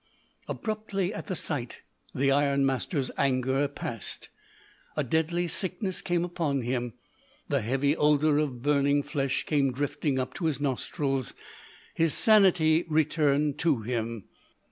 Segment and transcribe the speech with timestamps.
[0.47, 4.29] Abruptly, at the sight, the ironmaster's anger passed.
[4.97, 6.93] A deadly sickness came upon him.
[7.49, 11.35] The heavy odour of burning flesh came drifting up to his nostrils.
[11.93, 14.23] His sanity returned to him.